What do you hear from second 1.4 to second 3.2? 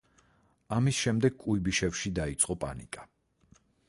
კუიბიშევში დაიწყო პანიკა.